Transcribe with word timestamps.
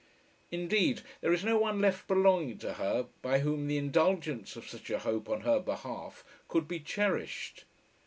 Indeed, 0.49 1.03
there 1.21 1.31
is 1.31 1.43
no 1.43 1.59
one 1.59 1.79
left 1.79 2.07
belonging 2.07 2.57
to 2.57 2.73
her 2.73 3.05
by 3.21 3.41
whom 3.41 3.67
the 3.67 3.77
indulgence 3.77 4.55
of 4.55 4.67
such 4.67 4.89
a 4.89 4.97
hope 4.97 5.29
on 5.29 5.41
her 5.41 5.59
behalf 5.59 6.23
could 6.47 6.67
be 6.67 6.79
cherished. 6.79 7.65